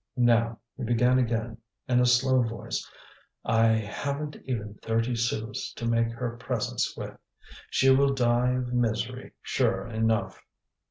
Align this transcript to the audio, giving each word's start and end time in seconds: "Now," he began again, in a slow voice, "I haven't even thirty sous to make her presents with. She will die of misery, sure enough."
"Now," 0.17 0.57
he 0.77 0.83
began 0.83 1.19
again, 1.19 1.59
in 1.87 1.99
a 2.01 2.07
slow 2.07 2.41
voice, 2.41 2.89
"I 3.45 3.67
haven't 3.67 4.35
even 4.45 4.73
thirty 4.81 5.13
sous 5.15 5.71
to 5.75 5.85
make 5.87 6.11
her 6.13 6.37
presents 6.37 6.97
with. 6.97 7.15
She 7.69 7.91
will 7.91 8.15
die 8.15 8.53
of 8.53 8.73
misery, 8.73 9.33
sure 9.43 9.85
enough." 9.85 10.41